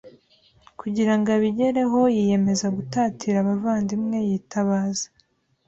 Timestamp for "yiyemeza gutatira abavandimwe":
2.15-4.17